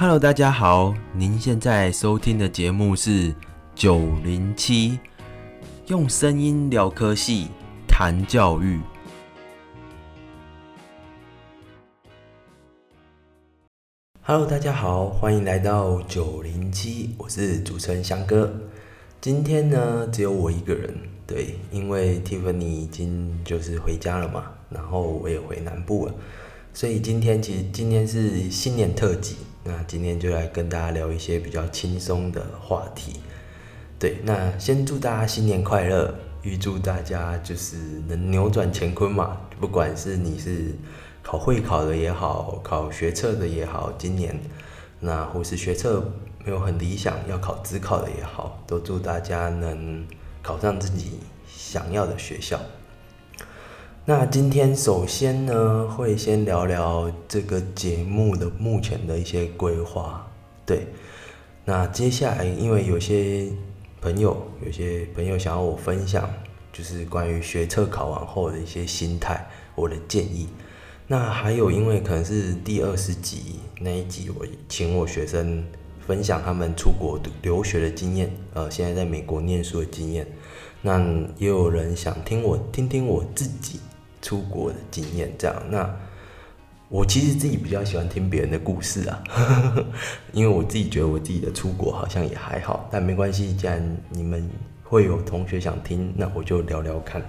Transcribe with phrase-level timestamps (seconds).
[0.00, 3.34] Hello，大家好，您现在收听的节目是
[3.74, 4.96] 九零七，
[5.88, 7.48] 用声音聊科系，
[7.88, 8.78] 谈教育。
[14.22, 18.54] Hello，大家好，欢迎来到九零七，我是主持人翔哥。
[19.20, 20.94] 今天呢，只有我一个人，
[21.26, 26.14] 对，因为 Tiffany 已经就是回家了嘛，然后我也回南部了，
[26.72, 33.20] 所以今天其实今天是新年特辑，那今天就来跟大家聊一些比较轻松的话题。
[33.98, 40.74] 对，那先祝大家新年快乐，预祝大家就是能扭转乾坤嘛，不管是你是。
[41.20, 44.34] 考会考的也好，考学测的也好，今年
[45.00, 46.02] 那或是学测
[46.42, 50.06] 没有很理想，要考自考的也好，都祝大家能
[50.42, 52.58] 考上自己想要的学校。
[54.10, 60.26] 那今天首先呢，会先聊聊这个节目的目前的一些规划。
[60.64, 60.86] 对，
[61.66, 63.48] 那接下来因为有些
[64.00, 64.34] 朋友，
[64.64, 66.26] 有些朋友想要我分享，
[66.72, 70.48] 就是关于学测考完后的一些心态，我的建议。
[71.06, 75.62] 那还有，因为可能是第二十集那一集，我请我学生
[76.06, 80.26] 分享他们出国留学的经验，呃，现在在美国念书的经验。
[80.80, 80.98] 那
[81.36, 83.80] 也有人想听我听听我自己
[84.20, 85.62] 出国的经验，这样。
[85.70, 85.94] 那
[86.88, 89.22] 我其实自己比较喜欢听别人的故事啊，
[90.32, 94.48] 因为我自己觉得我自己的出国好像也还好，但没关系，既然你们
[94.82, 97.22] 会有同学想听，那我就聊聊看。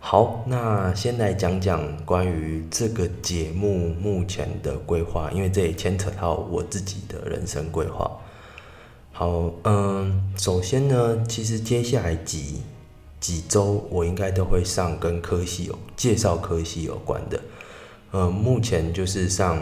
[0.00, 8.10] 好，那先来讲讲关于这个节目目前的规划，因为这也牵扯到我自己的人生规划。
[9.12, 12.62] 好，嗯，首先呢，其实接下来几
[13.22, 17.40] 几周我应该都会上跟科系有介绍科系有关的。
[18.10, 19.58] 呃，目前就是上，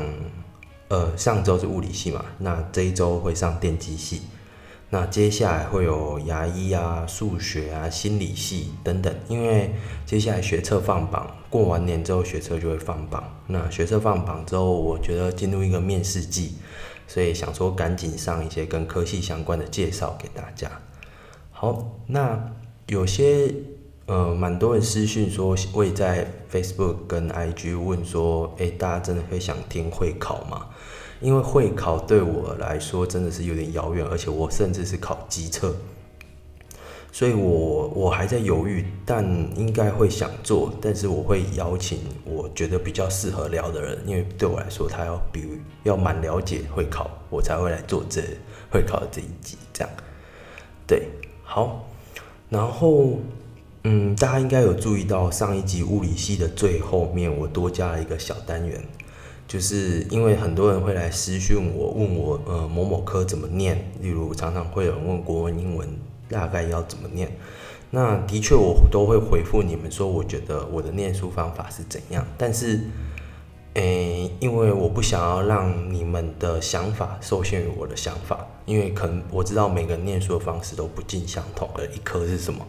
[0.89, 4.23] 呃，上周是物理系嘛，那这一周会上电机系。
[4.93, 9.73] 那接下来会有牙医啊、数学啊、心理系等等，因为
[10.05, 13.23] 接下来学测放榜，过完年之后学测就会放榜。
[13.47, 16.57] 那学测放榜之后，我觉得进入一个面试季，
[17.07, 20.69] 所以想说赶紧上一些跟科系相关的介绍给大家。
[21.53, 22.51] 好，那
[22.91, 23.55] 有些
[24.07, 30.67] 呃蛮多人私讯说会在 Facebook 跟 IG 问说，诶，大家真的会想听会考吗？
[31.21, 35.73] 因为会考对我来说真的是有点遥远，而且我甚至是考机测，
[37.13, 39.25] 所以我我还在犹豫，但
[39.57, 48.21] 应该会想做，但是我会邀请我觉得比较适合聊的人，因为对我来说他要比要蛮了解会考，我才会来做这
[48.69, 49.91] 会考这一集，这样，
[50.89, 51.07] 对，
[51.45, 51.87] 好，
[52.51, 53.19] 然后
[53.85, 58.79] 嗯，大家应该有注意到上一集物理系的最后面，我多加了一个小单元。
[59.49, 65.89] 就是因为很多人会来私讯我，问我呃某某科怎么念，例如常常会有人问国文、英文
[66.29, 67.29] 大概要怎么念，
[67.91, 72.79] 那的确我都会回复你们说，我觉得我的念书方法是怎样，但是，
[73.75, 78.40] 诶，因为我不想要让你们的想法受限于我的想法，
[78.71, 82.65] 因为可能我知道每个人念书的方式都不尽相同，而一科是什么，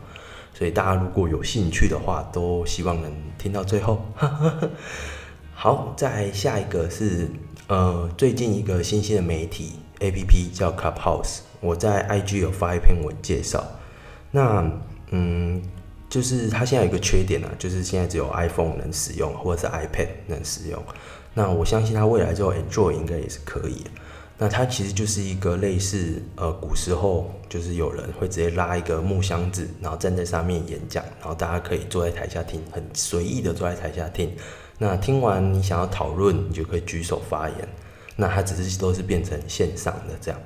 [0.52, 4.04] 所以大家如果有兴趣的话，都希望能听到最后。
[5.54, 7.30] 好，再下一个是，
[7.68, 13.64] 呃，最近一个新兴的媒体 A P P 叫 Clubhouse，我在 I G 有发一篇文介绍。
[14.32, 14.68] 那，
[15.12, 15.62] 嗯，
[16.10, 20.84] 就是它现在有一个缺点呢，就是现在只有 iPhone 能使用，或者是 iPad 能使用。
[21.36, 23.86] 那我相信它未来之后 Android 应该也是可以。
[24.44, 34.36] 那它其实就是一个类似，呃，古时候就是有人会直接拉一个木箱子，然后站在上面演讲，然后大家可以坐在台下听，很随意的坐在台下听。
[34.80, 37.70] 那听完你想要讨论，你就可以举手发言。
[38.16, 40.42] 那它只是都是变成线上的这样。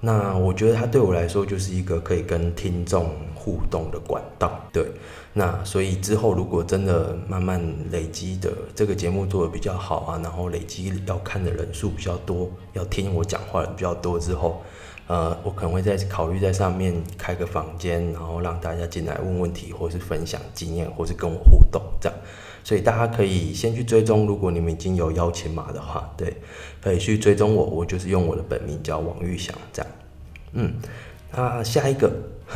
[0.00, 4.60] 那我觉得它对我来说就是一个可以跟听众互动的管道。
[4.72, 4.86] 对，
[5.32, 7.60] 那所以之后如果真的慢慢
[7.90, 14.62] 累积的这个节目做的比较好啊，然后累积要看的人数比较多，要听我讲话的比较多之后，
[15.08, 22.18] 呃，我可能会再考虑在上面开个房间，然后让大家进来问问题，或是分享经验，或是跟我互动这样。
[22.68, 26.36] 所以大家可以先去追踪，如果你们已经有邀请码的话，对，
[26.82, 29.90] 可以去追踪我，我就是用我的本名叫王玉祥，这样。
[30.52, 30.74] 嗯，
[31.32, 32.12] 那下一个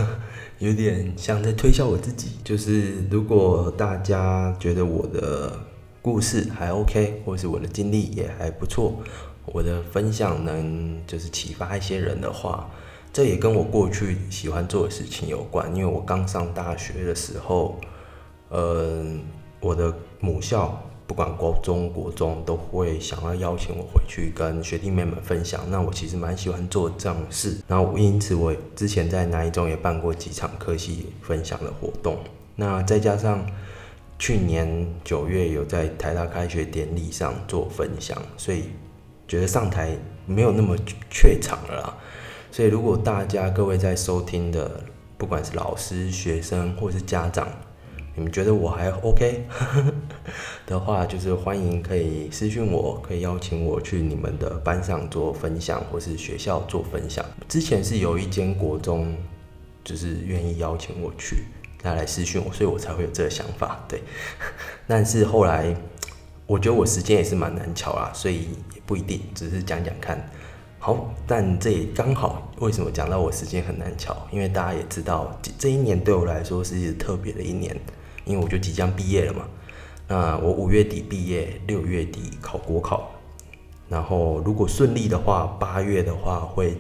[0.61, 5.59] 有点像在推销我自己，就是如果大家觉得我的
[6.03, 8.95] 故事还 OK，或是我的经历也还不错，
[9.47, 12.69] 我的分享能就是启发一些人的话，
[13.15, 17.81] 这也跟我过去喜欢做的事情有关，因为我刚上大学的时候，
[18.51, 19.23] 嗯。
[19.63, 25.61] 我的母校不管国中、国中都会想要邀请我回去跟学弟妹们分享。
[25.71, 32.19] 那我其实蛮喜欢做这样事，然后因此我之前在南一中也办过几场科系分享的活动。
[32.57, 33.47] 那再加上
[34.19, 38.65] 去年九月有在台大开学典礼上做分享，所以
[39.29, 40.77] 觉得上台没有那么
[41.11, 41.97] 怯场了啦。
[42.51, 44.83] 所以如果大家各位在收听的，
[45.17, 47.49] 不管是老师、学生或是家长，
[48.15, 49.47] 你们觉得我还 OK
[50.67, 57.25] 的话，就是欢迎可以私信我，可以邀请我去你们的班上做分享，或是学校做分享。
[57.49, 59.17] 之前是有一间国中，
[59.83, 61.45] 就是愿意邀请我去，
[61.83, 63.83] 他来私讯我，所以我才会有这个想法。
[63.89, 64.03] 对，
[64.87, 65.75] 但是后来
[66.47, 68.43] 我觉得我时间也是蛮难巧啦，所以
[68.75, 70.31] 也不一定，只是讲讲看。
[70.79, 74.15] 好，但这也刚好，为什么讲到我时间很难巧？
[74.31, 77.75] 因为大家也知道，这一年对我来说是一特别的一年。
[78.25, 79.45] 因为我就即将毕业了嘛，
[80.07, 83.11] 那我五月底毕业，六月底考国考，
[83.89, 86.77] 然后如果顺利的话，八月的话会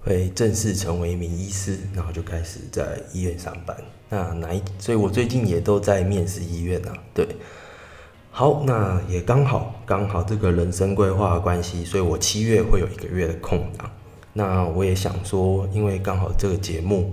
[0.00, 3.76] 会正式成为一名医师，然后就开始在医院上班。
[4.08, 4.62] 那哪一？
[4.78, 6.92] 所以我最近也都在面试医院啊。
[7.12, 7.26] 对，
[8.30, 13.90] 好，那也刚好刚好这个人生规划的关系，所以我七月会有一个月的空档。
[14.32, 17.12] 那我也想说，因为刚好这个节目。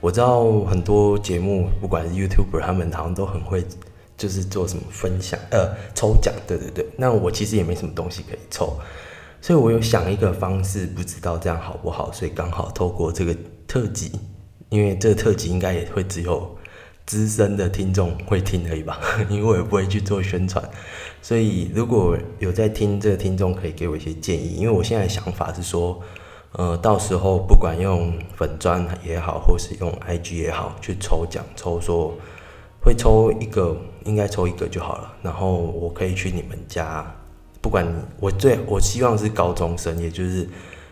[0.00, 3.64] 我知道很多节目，不管是 YouTuber，他们好像都很会，
[4.16, 6.86] 就是做什么分享，呃，抽奖，对对对。
[6.96, 8.76] 那我其实也没什么东西可以抽，
[9.40, 13.36] 所以我有想一个方式，不知道这样好不好，所以刚好透过这个
[13.66, 14.12] 特辑，
[14.68, 16.56] 因为这个特辑应该也会只有
[17.04, 20.62] 资深的听众会听而已吧， 因为我也不会去做宣传，
[21.20, 26.00] 所以如果有在听这个听众，可以给我一些建议，因为我现在的想法是说。
[26.52, 32.14] 呃，到时候不管用粉砖也好，或是用 IG 也好，去抽奖抽说
[32.80, 35.12] 会抽一个，应该抽一个就好了。
[35.22, 37.04] 然后我可以去你们家，
[37.60, 37.86] 不管
[38.18, 40.48] 我最我希望是高中生，也就是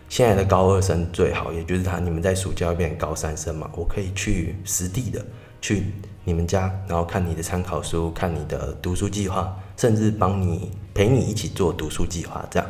[0.07, 5.25] 现在的高二生最好，也就是他你们在暑假变高三生嘛，我可以去实地的
[5.59, 5.85] 去
[6.23, 12.69] 你们家，然后看你的参考书，看你的读书计划，甚至帮你陪你一起做读书计划，这样。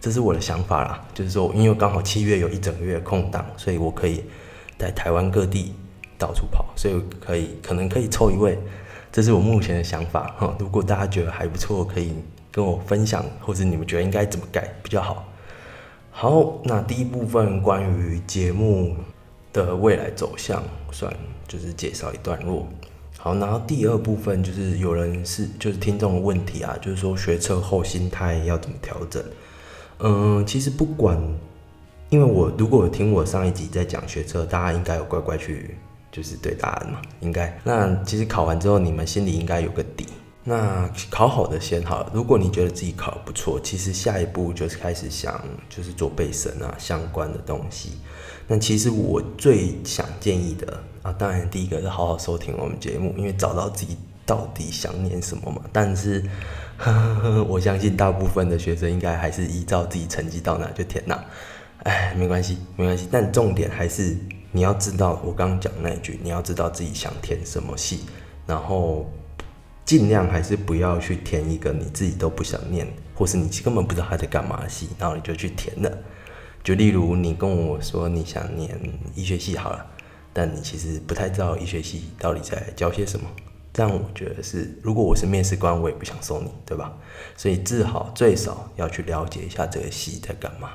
[0.00, 4.22] 这是我的想法啦，就是说，因为刚好七月有一整个月空档，所以我可以
[4.78, 5.74] 在台湾各地
[6.16, 8.56] 到处跑，所以可以可能可以抽一位，
[9.10, 10.56] 这是我目前的想法哈。
[10.58, 12.12] 如果大家觉得还不错，可以
[12.52, 15.24] 跟我分享，或者你们觉得应该怎么改比较好。
[16.12, 18.96] 好，那第一部分关于节目
[19.52, 20.62] 的未来走向，
[20.92, 21.12] 算
[21.48, 22.66] 就是介绍一段落。
[23.18, 29.20] 好，然后第二部分就是有人是就是听众的问题啊，就是说学车后心态要怎么调整。
[30.00, 31.20] 嗯，其实不管，
[32.08, 35.76] 因为我如果听我上一集在讲学车，大家应该有乖乖去
[36.12, 37.58] 就是对答案嘛，应该。
[37.64, 40.06] 那其实考完之后，你们心里应该有个底。
[40.44, 47.98] 那考好的先好，如果你觉得自己考的不错，其实下一步就是开始想就是做备审啊相关的东西。
[48.46, 55.60] 那其实我最想建议的啊，当然第一个是好好收听我们节目，因为找到自己到底想念什么嘛。
[55.72, 56.22] 但是。
[56.78, 61.22] 呵呵呵我相信大部分的学生应该还是依照自己成绩到哪就填哪，
[61.82, 63.08] 哎，没关系，没关系。
[63.10, 64.16] 但重点还是
[64.52, 68.04] 你要知道我刚刚讲那一句，你要知道自己想填什么系，
[68.46, 69.10] 然后
[69.84, 75.98] 尽量还是不要去填一个你自己都不想念，或是你根本不知道他在干嘛的系，然后你就去填了。
[76.62, 78.78] 就例如你跟我说你想念
[79.16, 79.84] 医学系好了，
[80.32, 83.26] 但你其实不太知道医学系到底在教些什么。
[83.78, 86.92] 这样我觉得是，如果我是面试官，我也不想收你，对吧？
[87.36, 90.70] 所以至少最少要去了解一下这个系在干嘛。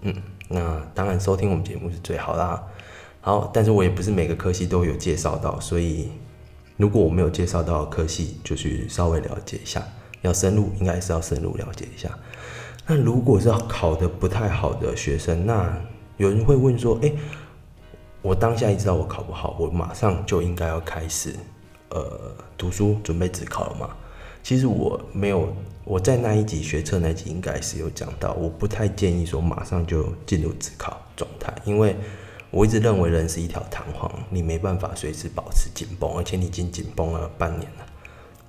[0.00, 0.14] 嗯，
[0.48, 2.66] 那当然收听我们节目是最好啦。
[3.20, 6.08] 好，但是我也不是每个科系都有介绍到，所以
[6.78, 9.86] 如果我没有介绍到科系，就去稍微了解一下。
[10.22, 12.08] 要深入，应该是要深入了解一下。
[12.86, 15.78] 那如果是考的不太好的学生，那
[16.16, 17.12] 有人会问说：，哎，
[18.22, 21.34] 我当下一知道我考不好，我马上就应该要开始。
[21.90, 23.90] 呃，读书准备自考了嘛？
[24.42, 25.52] 其实我没有，
[25.84, 31.96] 我在那一集学测那集应该是有讲到，我不太建议说马上就进入自考状态，因为
[32.50, 37.86] 我一直认为人是一条弹簧，你没办法随时保持紧绷，而且你已经紧绷了半年了，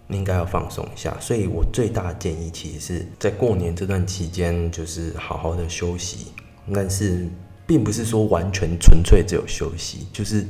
[0.05, 1.15] 你应该要放松一下。
[1.19, 6.27] 所以我最大的建议其实是在过年这段期间，就是好好的休息，
[6.73, 7.27] 但是
[7.65, 10.45] 并不是说完全纯粹只有休息，就是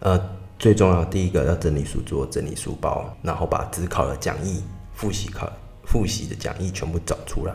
[0.00, 0.41] 呃。
[0.62, 4.62] 最重要，第一个要整理书桌、整理书包，然后把只考的讲义、
[4.94, 5.50] 复习考、
[5.82, 7.52] 复习的讲义全部找出来。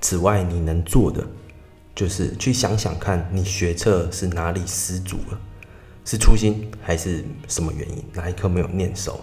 [0.00, 1.24] 此外，你能做的
[1.94, 5.38] 就是去想想看，你学测是哪里失足了，
[6.04, 8.04] 是初心还是什么原因？
[8.12, 9.20] 哪一科没有念熟？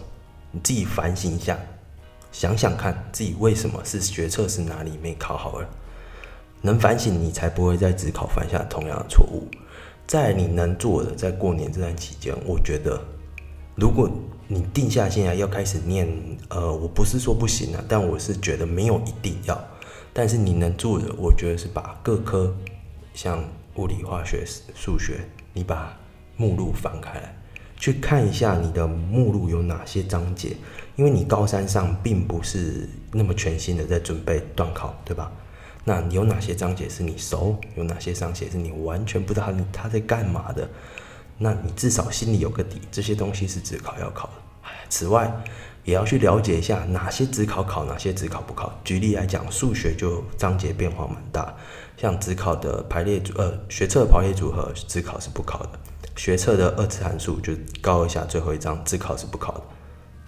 [0.52, 1.60] 你自己反省一下，
[2.32, 5.68] 想想看自己为什么是学测是哪里没考好了，
[6.62, 9.46] 能反省你才不会在自考犯下同样的错误。
[10.06, 13.02] 在你能做的，在过年这段期间，我觉得
[13.76, 14.10] 如果
[14.48, 16.08] 你定下心来要开始念，
[16.50, 19.60] 呃，我不是说不行啊，但我是觉得没有一定要。
[20.12, 22.56] 但是你能做的，我觉得是把各科
[23.16, 23.44] 像
[23.76, 24.46] 物理、化学、
[24.76, 25.22] 数学，
[25.54, 25.98] 你把
[26.38, 27.36] 目录翻开来。
[27.76, 30.56] 去看一下你的目录有哪些章节，
[30.96, 35.32] 因为你高三上并不是那么全新的在准备段考，对吧？
[35.84, 37.60] 那你有哪些章节是你熟？
[37.76, 40.68] 有哪些章节是你完全不知道他他在干嘛的？
[41.38, 44.34] 那你至少心里有个底，这些东西是只考要考的。
[44.88, 45.30] 此外，
[45.84, 48.72] 也要去了解一下哪些只考考，哪些只考不考。
[48.86, 51.54] 举例来讲，数学就章节变化蛮大，
[51.98, 55.70] 像只考的排列组，呃，学测的排列组合只考是不考的。
[56.16, 59.64] 学测的二次函数就高一下，最后一章自考是不考的。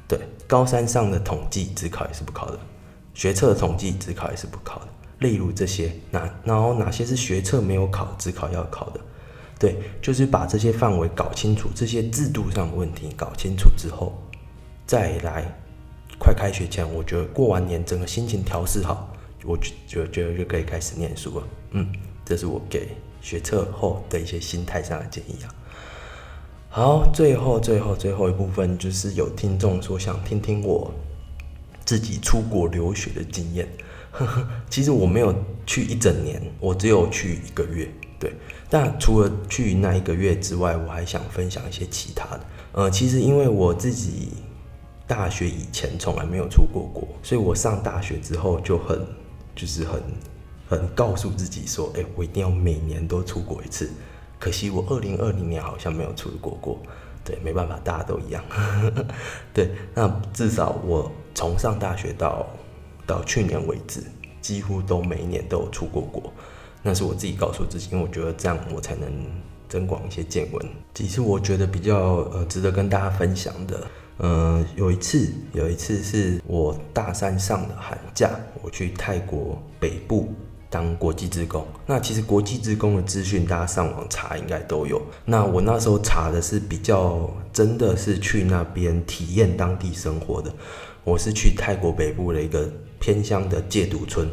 [0.07, 2.59] 对，高三上的统计自考也是不考的，
[3.13, 4.87] 学测的统计自考也是不考的。
[5.19, 8.99] 例如这些，哪然后哪些是学测没有考，只考要考的？
[9.57, 14.13] 对，就是把这些范围搞清楚，这些制度上的问题搞清楚之后，
[14.85, 15.45] 再来
[16.19, 19.13] 快开学前，我觉得过完年整个心情调试好，
[19.45, 21.47] 我就觉得就可以开始念书了。
[21.71, 21.87] 嗯，
[22.25, 22.89] 这是我给
[23.21, 25.47] 学测后的一些心态上的建议啊。
[26.69, 30.93] 好，最后最后最后一部分就是有听众说想听听我
[31.85, 33.65] 自己出国留学的经验。
[34.69, 35.33] 其实我没有
[35.65, 37.89] 去一整年，我只有去一个月。
[38.17, 38.33] 对，
[38.69, 42.41] 但除了去那一个月之外，我还想分享一些其他的。
[42.71, 44.29] 呃，其实因为我自己
[45.05, 49.05] 大学以前从来没有出过国，所以我上大学之后就很
[49.53, 50.01] 就是很
[50.67, 53.91] 很告诉自己说，哎，我一定要每年都出国一次。
[54.39, 56.79] 可惜我二零二零年好像没有出国过，
[57.23, 58.43] 对，没办法，大家都一样。
[59.53, 62.47] 对，那至少我从上大学到
[63.05, 64.01] 到去年为止，
[64.41, 66.31] 几乎都每一年都有出过国。
[66.81, 69.09] 那是我自己告诉自己，因为我觉得这样我才能
[69.67, 70.65] 增广一些见闻。
[70.93, 71.97] 几次我觉得比较
[72.33, 78.29] 呃值得跟大家分享的，呃，有一次有一次是我大三上的寒假，
[78.61, 80.33] 我去泰国北部。
[80.67, 85.01] 当国际职工，那其实国际职工的资讯，大家上网查应该都有。
[85.23, 90.53] 那我那时候查的是比较真的是去那边体验当地生活的。
[91.05, 92.69] 我是去泰国北部的一个
[93.05, 94.27] 偏乡的戒毒村，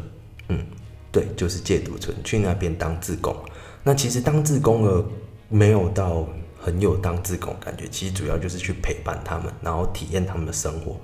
[0.47, 0.57] 嗯，
[1.11, 3.35] 对，就是戒毒村，去那边当志工。
[3.83, 5.05] 那其实当志工的
[5.47, 6.27] 没有到
[6.59, 10.99] 很有当志工感觉，其实主要就是去陪伴他们，然后体验他们的生活。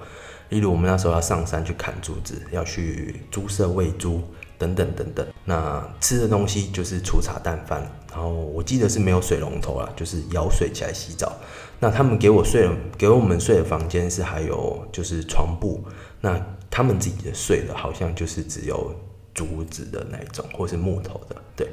[0.49, 4.23] 例如我们那时候要上山去砍竹子，要去猪舍喂猪。
[4.57, 11.31] 等等等等，那吃的东西就是粗茶淡饭，然后我记得是没有水龙头啦，就是舀水起来洗澡。
[11.79, 15.81] 那他们给我睡了，给我们睡的房间是还有就是床布，
[16.19, 16.37] 那
[16.79, 18.95] 他们自己的睡的好像就是只有
[19.33, 21.35] 竹子的那种，或是木头的。
[21.53, 21.67] 对，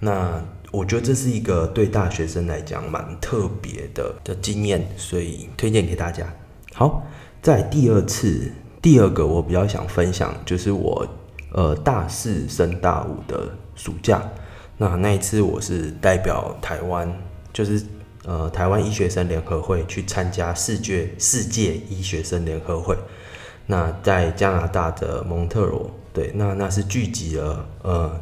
[0.00, 6.26] 那我觉得这是一个对大学生来讲蛮特别的的经验，所以推荐给大家。
[6.72, 7.06] 好，
[7.40, 8.50] 在第二次，
[8.82, 11.06] 第二个我比较想分享就是我。
[11.52, 14.20] 呃，大四升大五的暑假，
[14.76, 17.08] 那那一次我是代表台湾，
[17.52, 17.80] 就是
[18.24, 22.96] 呃台湾医学生联合会去参加世界世界医学生联合会。
[23.66, 28.20] 那在加拿大的蒙特罗，对，那那是聚集了呃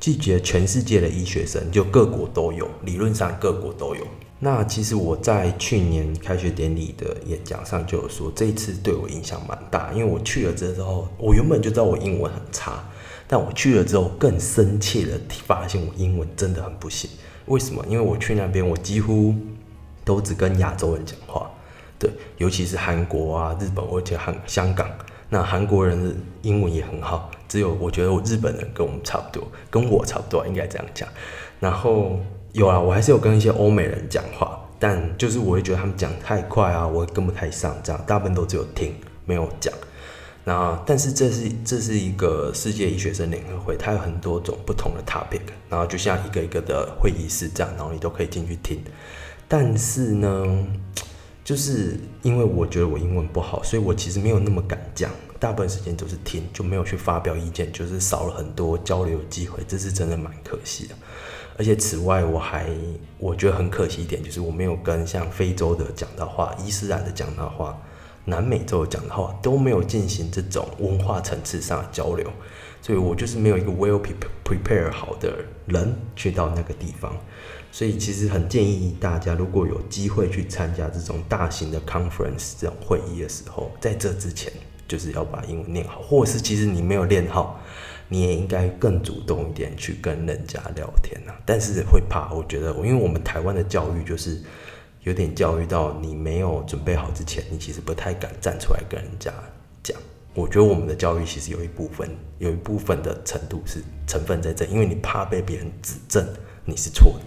[0.00, 4.06] 聚集了全世界的医学生，就各国都有，理论上各国都有。
[4.40, 12.84] 那其实我在去年开学典礼的演讲上就有说，这一次对我影响蛮大，因为我去了之后，我原本就知道我英文很差，
[13.26, 17.08] 但我去了之后更深切的发现我英文真的很不行。
[17.46, 17.82] 为什么？
[17.88, 19.34] 因为我去那边，我几乎
[20.04, 21.50] 都只跟亚洲人讲话，
[22.04, 24.86] 对，尤其是韩国啊、日本或者韩香港，
[25.30, 31.08] 那韩国人的英文也很好，只有我觉得我日本人跟我们差不多，跟我差不多应该这样讲，
[31.58, 32.18] 然后。
[32.54, 38.94] 有啊，我还是有跟一些欧美人讲话，但就是我会觉得他们讲太快啊，我跟不太上，这样大部分都只有听
[39.24, 39.74] 没有讲。
[40.44, 48.80] 那但是这是这是一个世界医学生联合会，它有很多种不同的 topic，然后就像一个一个的会议室这样，然后你都可以进去听。
[49.48, 50.46] 但是呢，
[51.44, 60.94] 就是因为我觉得我英文不好，所以我其实没有那么敢讲，大部分时间都是听，就没有去发表意见，就是少了很多交流机会，这是真的蛮可惜的。
[61.58, 62.66] 而且此外，我还
[63.18, 67.78] 我觉得很可惜一点，就是我没有跟像非洲的讲到话、伊斯兰的讲到话、
[68.24, 72.26] 南美洲讲到话都没有进行这种文化层次上的交流，
[72.80, 74.00] 所以我就是没有一个 well
[74.42, 75.32] prepare 好的
[75.66, 77.14] 人去到那个地方。
[77.74, 84.52] 所以其实很建议大家，如果有机会去参加这种大型的 conference 这种会议的时候，在这之前
[84.86, 87.60] 就是要把英文念好，或是其实你没有练好，
[88.06, 91.34] 你也应该更主动一点去跟人家聊天啊。
[91.44, 94.40] 但是会怕，我觉得，因为我们台湾的教育就是
[95.02, 99.32] 有点教育到你没有准备好之前，你其实不太敢站出来跟人家
[99.82, 100.00] 讲。
[100.32, 106.24] 我觉得我们的教育其实有一部分，有一部分的程度是成分在这，因为你怕被别人指正
[106.64, 107.24] 你是错的。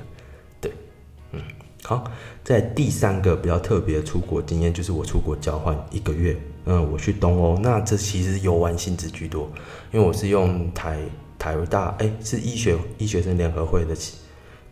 [1.83, 2.11] 好，
[2.43, 6.35] 在第三个比较特别的出国经验，就是我出国交换一个月。
[6.65, 9.49] 嗯，我去东欧，那这其实游玩性质居多，
[9.93, 10.99] 因为我是用台
[11.39, 13.95] 台大，哎，是医学医学生联合会的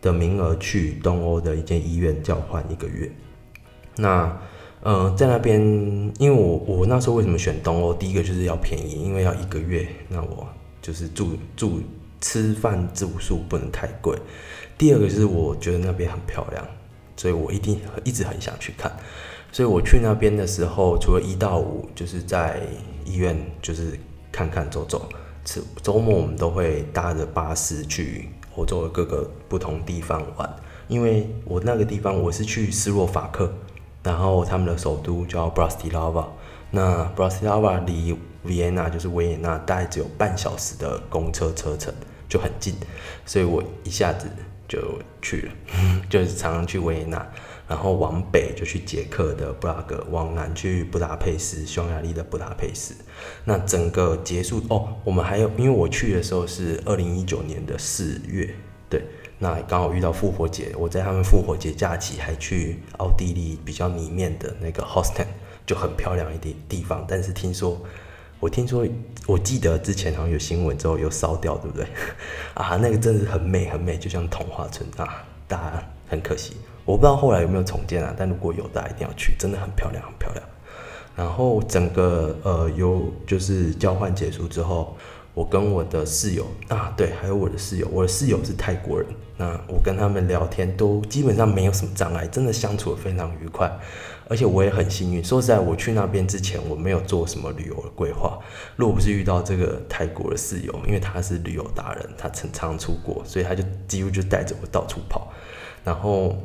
[0.02, 3.10] 的名额去东欧的一间医院交换一个月。
[3.96, 4.38] 那，
[4.82, 5.58] 呃，在那边，
[6.18, 7.94] 因为我我那时候为什么选东欧？
[7.94, 10.46] 第一个就是要便宜，因为要一个月，那我
[10.82, 11.80] 就是住住
[12.20, 14.14] 吃饭住宿不能太贵。
[14.78, 16.66] 第二个就是我觉得那边很漂亮，
[17.16, 18.90] 所以我一定一直很想去看。
[19.52, 22.60] 所以我去那边的时候，除了一到五就是在
[23.04, 23.98] 医院，就是
[24.30, 25.08] 看看走走。
[25.44, 30.56] 周周末我们都会搭着巴士去欧洲的各个不同地方玩。
[30.88, 33.50] 因为我那个地方我是去斯洛伐克，
[34.02, 36.26] 然后他们的首都叫 Bratislava。
[36.70, 41.94] 那 Bratislava 离维也纳就是维也纳大概只有半小时的公车车程，
[42.28, 42.74] 就很近。
[43.24, 44.28] 所以我一下子
[44.68, 45.52] 就去了，
[46.10, 47.26] 就是常常去维也纳。
[47.68, 52.94] 然后往北就去捷克的布拉格，往南去布达佩斯，匈牙利的布达佩斯。
[53.44, 58.54] 那整个结束哦，我们还有，因为我去的时候是二零一九年的四月，
[58.88, 59.02] 对，
[59.40, 65.28] 那刚好遇到复活节，我在他们复活节假期还去奥地利比较里面的那个 h o s t e n
[65.66, 67.04] 就很漂亮一点地方。
[67.08, 67.82] 但是听说，
[68.38, 68.86] 我听说，
[69.26, 71.86] 我记得之前好像有新闻之后又烧掉，对不对？
[72.54, 76.56] 啊，那个真的很美，很美，就像童话村啊，大家很可惜。
[76.84, 80.44] 我不知道后来有没有重建啊，但如果有，大家一定要去，真的很漂亮，很漂亮。
[81.16, 84.94] 然后整个呃，有就是交换结束之后，
[85.32, 93.70] 我跟我的室友啊，对，还有我的室友，我的室友是泰国人，那我跟他们聊天都基本上没有什么障碍，真的相处的非常愉快。
[94.28, 98.38] 而且我也很幸运，说实在，我去那边之前我没有做什么旅游的规划，
[98.76, 105.32] 如果不是遇到这个泰国的室友，因为他是旅游达人，他常常出国，所以他就几乎就带着我到处跑，
[105.84, 106.36] 然后。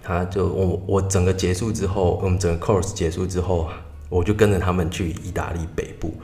[0.00, 3.68] 他就我我整个结束之后，我们整个 course 结束之后，
[4.08, 6.14] 我就跟着他们去意大利北部，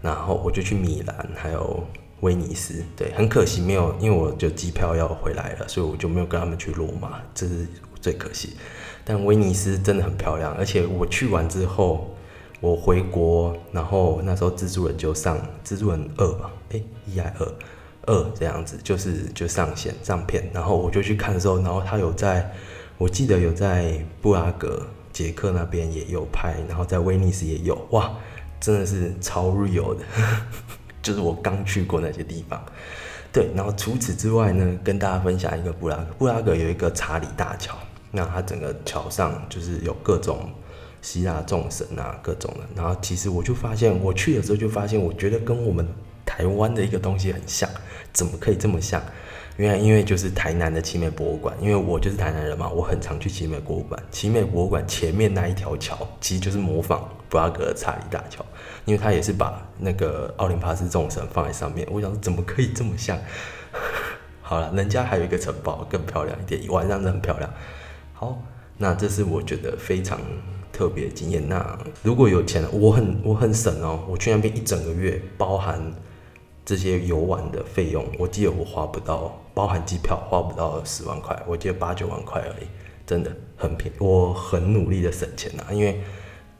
[0.00, 1.86] 然后我就去米兰，还有
[2.20, 2.82] 威尼斯。
[2.96, 7.66] 对，很可惜没有，因为我就机票要回来了，所以我就没有跟他们去罗马，这是
[8.00, 8.56] 最可惜。
[9.06, 12.14] 但威尼斯真的很漂亮，而且我去完之后，
[12.60, 17.54] 我回国，然后那时候蜘蛛人就上蜘蛛人二吧，哎，一还二
[18.06, 22.52] 二这样子，就是就上线上片，然后我就去看的时候，然后他有在。
[22.98, 23.92] 我记得有在
[24.22, 28.10] 布拉格、捷克那边也有拍，然后在威尼斯也有，哇，
[28.58, 30.02] 真的是超 real 的，
[31.02, 32.58] 就是我刚去过那些地方。
[33.30, 37.76] 对，然后除此之外呢，跟大家分享一个布拉格，布拉格有一个查理大桥，
[38.16, 40.50] 那它整个桥上就是有各种
[41.02, 42.60] 希腊众神啊，各种的。
[42.74, 45.86] 然后其实我就发现，我去的时候就发现，我觉得跟我们
[46.24, 47.68] 台湾的一个东西很像，
[48.14, 49.02] 怎么可以这么像？
[49.58, 54.02] 原来因为就是台南的奇美博物馆，因为我就是台南人嘛，我很常去奇美博物馆。
[54.10, 58.44] 奇美博物馆前面那一条桥，其实就是模仿布拉格的查理大桥，
[58.84, 61.86] 因为它也是把那个奥林帕斯众神放在上面。
[61.90, 63.18] 我想说，怎么可以这么像？
[64.42, 67.50] 好了，人家还有一个城堡更漂亮一点，晚上真很漂亮。
[68.16, 68.42] 好，
[68.78, 70.18] 那这是我觉得非常
[70.72, 71.46] 特别的经验。
[71.48, 75.80] 那如果有钱，我很我很省哦，我去那边一整个月，包含。
[76.68, 82.66] 这些游玩的费用，我记得我花不到，包含机票花不到十万块，我记得八九万块而已，
[83.06, 83.96] 真的很便宜。
[84.00, 86.00] 我很努力的省钱呐，因为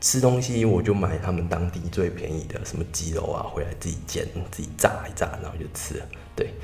[0.01, 6.07] 吃东西我就买他们当地最便宜的，什么鸡肉啊，回来自己煎、自己炸一炸，然后就吃了。
[6.37, 6.55] 对，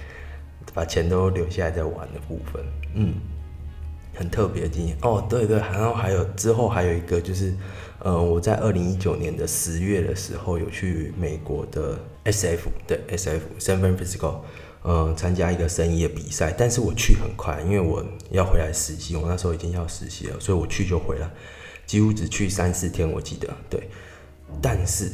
[0.72, 3.14] 把钱都留下来在玩的部分，嗯，
[4.14, 4.96] 很特别的经验。
[5.02, 7.54] 哦，对对，然后还有之后还有一个就是。
[8.04, 14.38] 呃，我在二零一九年的十月的时候有去美国的 S F 对 S F San Francisco，
[14.82, 21.30] 呃，参加一个生意的比赛，但是我去很快，因为我要回来实习，我那时候已经要实习了，所以我去就回来，
[21.86, 23.88] 几乎只去三四天，我记得对，
[24.60, 25.08] 但是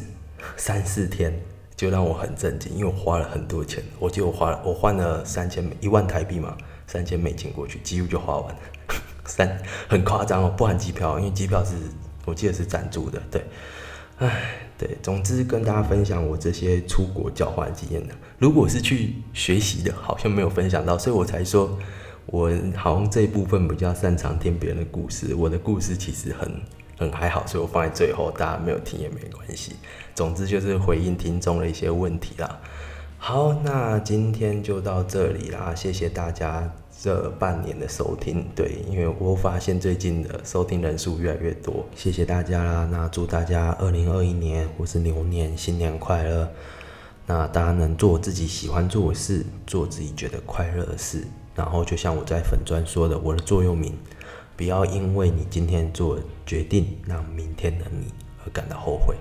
[0.57, 1.39] 三四天
[1.77, 6.57] 就让我很震惊，因为我花了很多钱，我记得我花了我换了三千一万台币嘛，
[6.89, 8.61] 三千美金过去，几乎就花完了，
[9.25, 9.57] 三
[9.89, 11.75] 很夸张哦，不含机票，因为机票是。
[12.25, 13.43] 我记得是赞助的，对，
[14.19, 18.15] 唉，对，总之跟大家分享我这些出国交换经验的。
[18.39, 21.79] 如果是去学习的，好像没有分享到，所以我才说，
[22.27, 25.35] 我好像这一部分比较擅长听别人的故事。
[25.35, 26.61] 我的故事其实很
[26.99, 29.77] 很还好，所以我放在最后，大家没有听也没关系。
[30.15, 32.61] 总之就是回应听众的一些问题啦。
[33.21, 38.47] 好，那今天就到这里啦，谢谢大家这半年的收听。
[38.55, 42.89] 对，因为我发现最近的收听人数越来越多，谢谢大家啦。
[42.91, 46.49] 那祝大家二零二一年或是牛年新年快乐。
[47.27, 51.23] 那大家能做自己喜欢做的事，做自己觉得快乐的事。
[51.55, 53.93] 然后就像我在粉砖说的，我的座右铭：
[54.57, 58.07] 不要因为你今天做决定，让明天的你
[58.43, 59.17] 而感到后悔。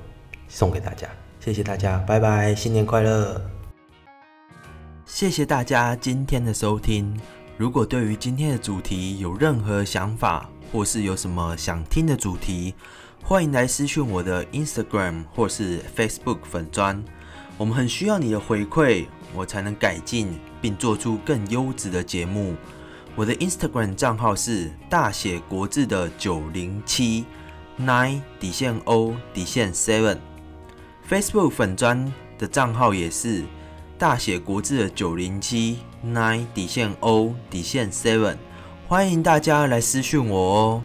[0.47, 1.09] 送给大家，
[1.41, 3.56] 谢谢大家，拜拜，新年快乐。
[5.07, 7.17] 谢谢大家今天的收听。
[7.55, 12.75] 如果对于今天的主题有任何想法，或是有什么想听的主题，
[13.23, 17.01] 欢迎来私讯我的 Instagram 或是 Facebook 粉砖。
[17.57, 22.53] 我们很需要你的回馈，我才能改进并做出更优质的节目。
[23.15, 27.25] 我的 Instagram 账号是大写国字的九零七
[27.79, 30.17] nine 底线 O 底线 seven。
[31.09, 33.45] Facebook 粉砖的账号也是。
[33.97, 38.35] 大写国字的九零七 nine 底线 O 底线 seven，
[38.87, 40.83] 欢迎大家来私讯我哦。